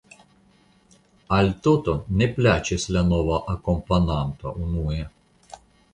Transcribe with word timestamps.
Al 1.35 1.51
Toto 1.67 1.93
ne 2.21 2.29
plaĉis 2.37 2.87
la 2.97 3.03
nova 3.13 3.37
akompananto, 3.57 4.59
unue. 4.69 4.99